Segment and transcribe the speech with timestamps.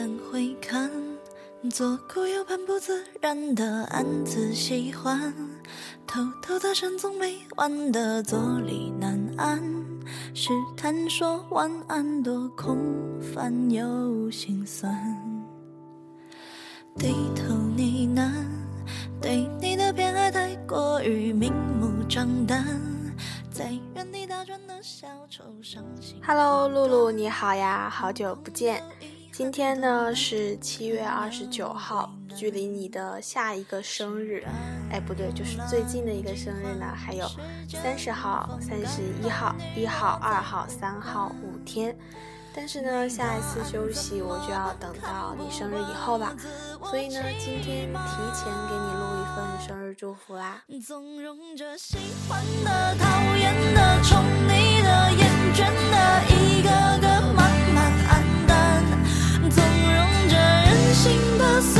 [0.00, 0.90] 敢回看，
[1.70, 5.30] 左顾右盼不自然的暗自喜欢，
[6.06, 9.62] 偷偷搭讪总没完的坐立难安，
[10.32, 12.78] 试探说晚安多空
[13.20, 14.90] 泛又心酸，
[16.96, 18.32] 低头呢喃，
[19.20, 22.64] 对你的偏爱太过于明目张胆，
[23.50, 26.18] 在原地打转的小丑伤心。
[26.26, 28.82] Hello，露露，你好呀，好久不见。
[29.40, 34.44] 今天呢是七月二十九号，距离你的下一个生日，
[34.90, 37.26] 哎，不对，就是最近的一个生日呢，还有
[37.72, 41.96] 三十号、三十一号、一号、二号、三号五天。
[42.54, 46.36] 但是呢，下一次休息我就要等到你生日以后啦，
[46.82, 50.62] 所以呢，今天提前给你录一份生日祝福啦。
[50.86, 51.96] 纵容着喜
[52.28, 56.36] 欢的、讨厌的、宠你的、厌倦的，
[61.02, 61.79] 心的、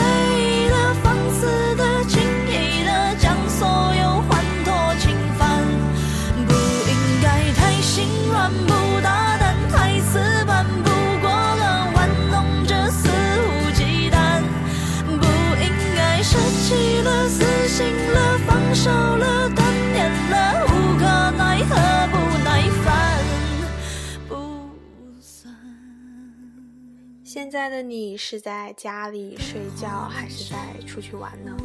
[27.33, 31.57] 现在的你是在家里睡觉，还是在出去玩呢？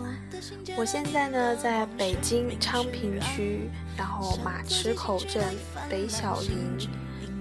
[0.77, 5.43] 我现在呢，在北京昌平区，然后马池口镇
[5.89, 6.77] 北小营，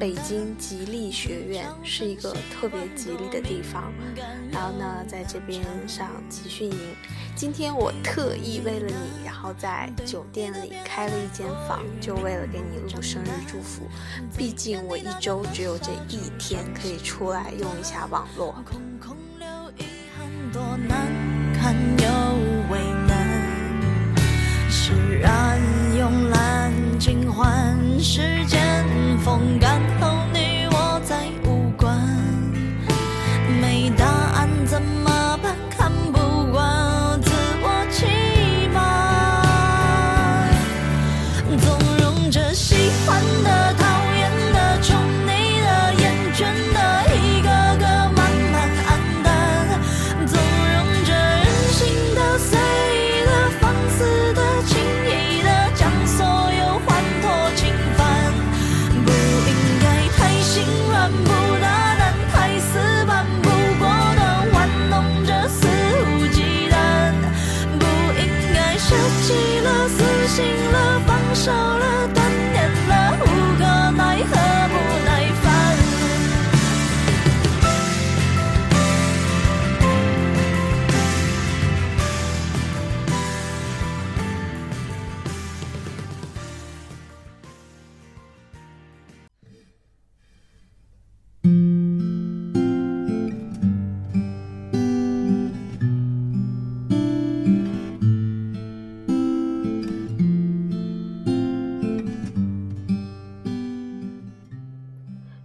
[0.01, 3.93] 北京吉利学院是一个特别吉利的地方。
[4.51, 6.97] 然后呢，在这边上集训营。
[7.37, 13.83] 今天我特意为了你，后在酒店里开了一间房，就为了给你录生日祝福。
[14.35, 18.55] 毕竟我一周只有这一天可以出来用一下网络。
[28.07, 28.87] 时间
[29.19, 30.09] 风干后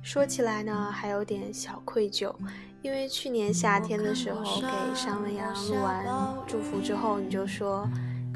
[0.10, 2.34] 说起来呢，还有点小愧疚，
[2.82, 6.04] 因为去年夏天的时候给尚文阳录完
[6.48, 7.88] 祝福之后，你就说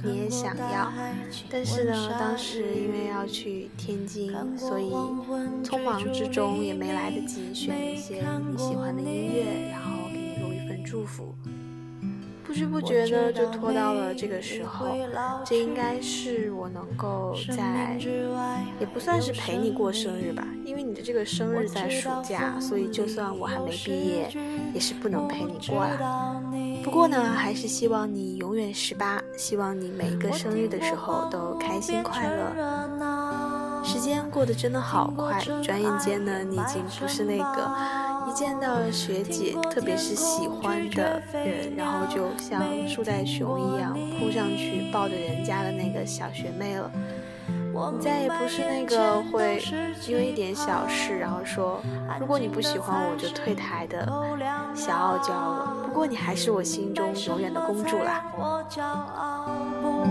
[0.03, 0.93] 你也想要，
[1.49, 4.91] 但是呢，当时因为要去天津，所以
[5.63, 11.33] 匆忙之中也没来得及选一些你喜欢的音乐，然后给你录一份祝福。
[12.53, 14.85] 不知不觉呢，就拖到了这个时候，
[15.43, 17.97] 这应该是我能够在，
[18.79, 24.29] 也不算是陪你过生日吧，因为你的这个生日在暑假，所以就算我还没毕业，
[24.71, 26.43] 也是不能陪你过了。
[26.83, 33.83] 不过呢，还是希望你永远十八，希望你每一个生日的时候都开心快乐。
[33.83, 37.69] 时间过得真的好快，转眼间呢，你已经不是那个
[38.27, 46.91] 一见到学姐，特别是喜欢的人，然后就像树袋熊一样扑上去抱着人家的那个小学妹了。
[47.91, 49.59] 你再也不是那个会
[50.07, 51.81] 因为一点小事，然后说
[52.19, 54.07] 如果你不喜欢我就退台的
[54.75, 55.75] 小傲娇了。
[55.83, 58.31] 不过你还是我心中永远的公主啦。
[58.37, 59.47] 我骄傲
[59.81, 60.05] 不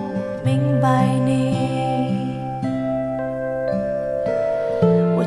[0.44, 1.71] 明白你，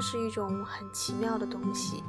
[0.00, 2.02] 是一种很奇妙的东西，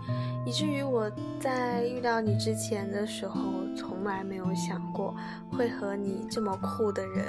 [0.45, 1.09] 以至于我
[1.39, 3.35] 在遇到你之前的时候，
[3.75, 5.15] 从来没有想过
[5.51, 7.27] 会和你这么酷的人。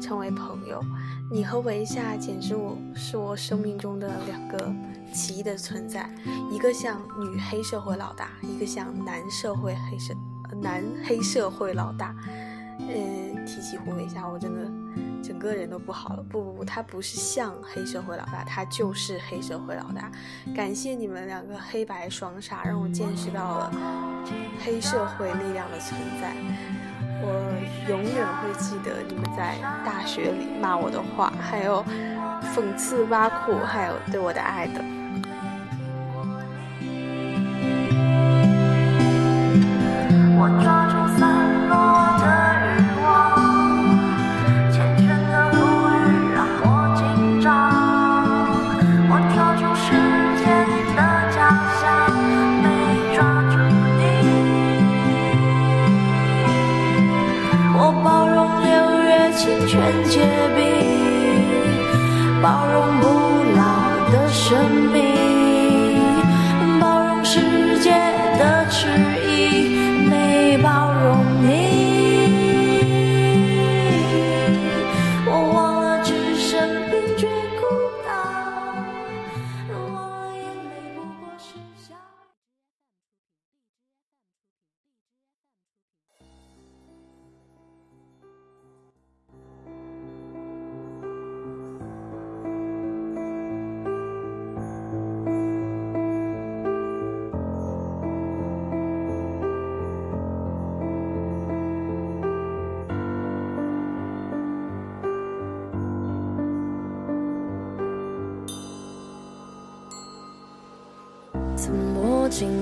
[0.00, 0.82] 成为朋友，
[1.30, 4.74] 你和维夏简直我是我生命中的两个
[5.14, 6.10] 奇异的存在，
[6.50, 10.12] 一个像女黑社会老大，一个像男社会黑社
[10.60, 12.16] 男黑社会老大。
[12.80, 14.68] 嗯，提起胡维夏，我真的
[15.22, 16.22] 整个人都不好了。
[16.28, 20.10] 不不不，他不是像黑社会老大，他就是黑社会老大。
[20.54, 23.72] 感谢你们两个黑白双煞，让我见识到了
[24.64, 26.34] 黑社会力量的存在。
[27.24, 27.28] 我
[27.88, 31.84] 永远会记得你们在大学里骂我的话，还有
[32.54, 35.01] 讽刺挖苦，还有对我的爱的。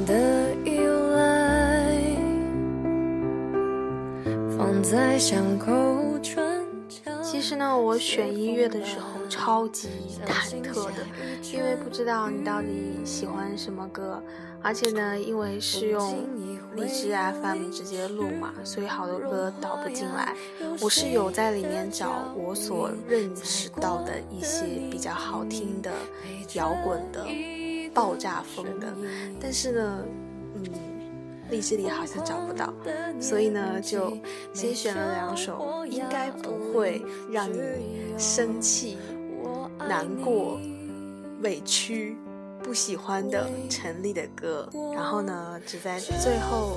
[0.04, 0.80] 的依
[1.14, 1.94] 赖，
[4.58, 6.18] 放在巷口
[7.22, 9.88] 其实呢，我选音乐的时候超级
[10.26, 11.06] 忐忑的，
[11.52, 12.66] 因为不知道你到底
[13.04, 14.20] 喜欢什么歌，
[14.60, 16.26] 而且呢，因为是用
[16.74, 20.34] 荔枝 FM 直接录嘛，所以好多歌导不进来。
[20.80, 25.92] 我是有在里面找我所认识到的一些比较好听的
[26.54, 27.24] 摇滚的。
[27.92, 28.86] 爆炸风的，
[29.40, 30.04] 但是呢，
[30.54, 30.64] 嗯，
[31.50, 32.72] 荔枝里好像找不到，
[33.20, 34.16] 所以呢，就
[34.52, 37.58] 先选了两首应该不会让你
[38.16, 38.98] 生气、
[39.88, 40.58] 难过、
[41.42, 42.16] 委屈、
[42.62, 46.76] 不喜欢的陈粒的歌，然后呢，只在最后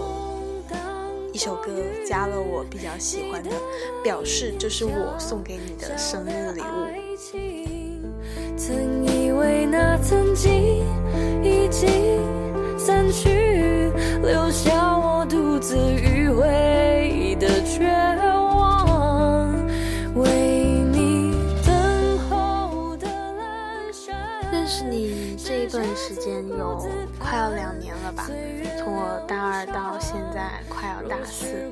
[1.32, 1.72] 一首歌
[2.06, 3.52] 加了我比较喜欢的，
[4.04, 7.73] 表示这是我送给你的生日礼物。
[8.66, 10.50] 曾以为那曾经
[11.44, 11.90] 已经
[12.78, 17.84] 散去，留下我独自迂回的绝
[18.24, 19.54] 望。
[20.16, 20.30] 为
[20.94, 21.34] 你
[21.66, 24.16] 等候的阑珊。
[24.50, 25.13] 认识你
[25.46, 26.88] 这一段时间有
[27.20, 28.28] 快要两年了吧？
[28.80, 31.70] 从我大二到现在快要大四，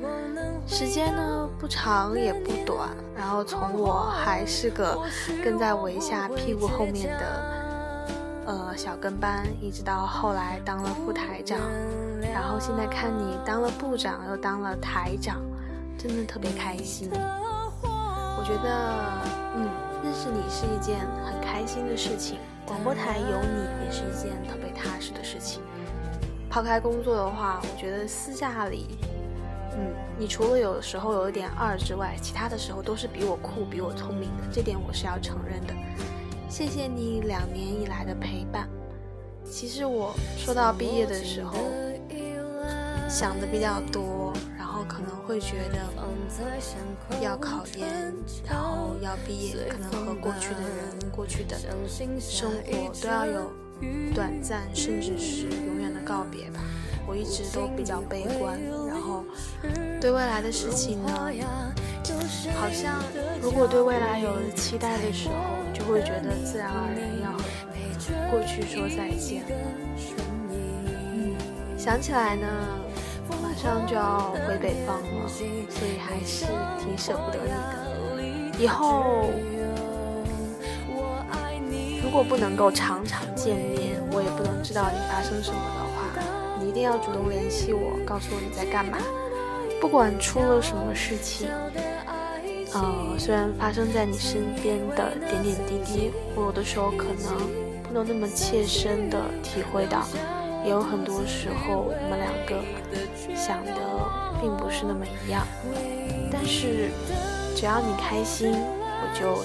[0.67, 2.89] 时间呢不长也不短。
[3.15, 4.99] 然后从我还是个
[5.41, 11.57] 跟在维夏屁股后面的呃小跟班，一直到后来当了副台长，
[12.21, 15.37] 然后现在看你当了部长又当了台长，
[15.97, 17.09] 真的特别开心。
[17.13, 18.91] 我觉得
[19.55, 19.69] 嗯
[20.03, 25.62] 认识你是一件很开心的事情，广播台有你也是一件特别踏实的事情。
[26.50, 28.98] 抛开工作的话，我觉得私下里，
[29.74, 35.74] 嗯，你除了有时候有一点二之外，其他的时候都是比我酷、比我聪明的，这点我是要承认的。
[36.50, 38.68] 谢谢你两年以来的陪伴。
[39.46, 41.58] 其实我说到毕业的时候，
[43.10, 44.34] 想的比较多，
[44.81, 45.77] 后可能会觉得
[47.21, 48.13] 要考研，
[48.50, 51.55] 然后要毕业，可能和过去的人、过去的
[52.19, 53.51] 生活都要有。
[54.13, 56.59] 短暂，甚至是永远的告别吧。
[57.07, 59.23] 我一直都比较悲观，然后
[60.00, 61.11] 对未来的事情呢，
[62.59, 63.01] 好像
[63.41, 65.33] 如果对未来有了期待的时候，
[65.73, 67.41] 就会觉得自然而然要和
[68.29, 69.41] 过去说再见。
[70.51, 71.33] 嗯，
[71.75, 72.47] 想起来呢，
[73.41, 75.45] 马上就要回北方了，所
[75.88, 76.45] 以还是
[76.79, 78.59] 挺舍不得你的。
[78.59, 79.29] 以后
[82.03, 82.09] 如。
[82.11, 88.97] 果不能够常常见面，我也不能知道你发生什么的话，你一定要主动联系我，告诉我你在干嘛。
[89.79, 91.47] 不管出了什么事情，
[92.73, 97.38] 呃，虽然发生在你身边的点点滴滴，我有的时候可能
[97.81, 100.05] 不能那么切身的体会到，
[100.63, 102.62] 也有很多时候我们两个
[103.36, 103.74] 想的
[104.39, 105.46] 并不是那么一样。
[106.32, 106.89] 但是
[107.56, 109.44] 只要你开心，我就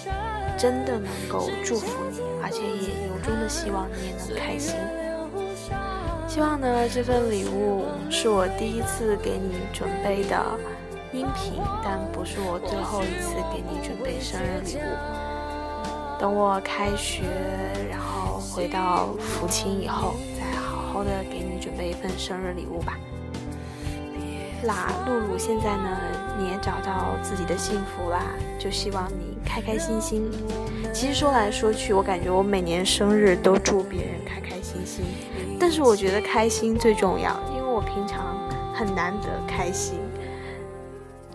[0.58, 4.74] 真的能够祝福你，而且也由衷的希望你也能开心。
[6.28, 10.36] 希望呢，这份礼物是我第一次给你准备的
[11.12, 16.18] 音频，但不是我最后一次给你准备生日礼物。
[16.18, 17.24] 等我开学，
[17.90, 20.14] 然后回到福清以后，
[20.96, 22.96] 好好的给你准备一份生日礼物吧。
[24.64, 25.98] 那露露现在呢，
[26.38, 28.22] 你也找到自己的幸福啦，
[28.58, 30.22] 就希望你开开心心。
[30.94, 35.04] 其实说来说去，我感觉我每年生日都祝别人开开心心。
[35.60, 38.34] 但是我觉得开心最重要，因为我平常
[38.72, 39.98] 很难得开心。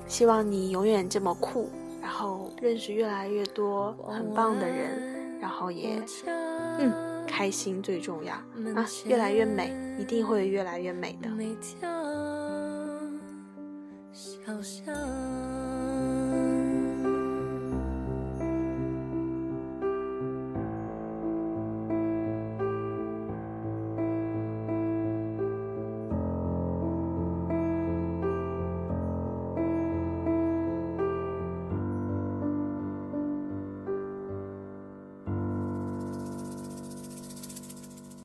[0.08, 1.70] 希望你永远这么酷，
[2.02, 6.02] 然后认识越来越多很棒的人，然后也，
[6.80, 6.92] 嗯，
[7.32, 8.36] 开心最重要
[8.76, 11.30] 啊，越来越美，一定会越来越美的。